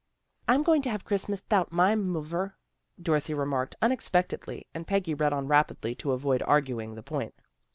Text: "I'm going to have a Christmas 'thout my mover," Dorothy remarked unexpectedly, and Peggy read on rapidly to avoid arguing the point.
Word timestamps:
"I'm 0.49 0.63
going 0.63 0.81
to 0.81 0.89
have 0.89 1.01
a 1.01 1.03
Christmas 1.03 1.41
'thout 1.41 1.71
my 1.71 1.95
mover," 1.95 2.57
Dorothy 2.99 3.35
remarked 3.35 3.75
unexpectedly, 3.83 4.65
and 4.73 4.87
Peggy 4.87 5.13
read 5.13 5.31
on 5.31 5.47
rapidly 5.47 5.93
to 5.97 6.13
avoid 6.13 6.41
arguing 6.41 6.95
the 6.95 7.03
point. 7.03 7.35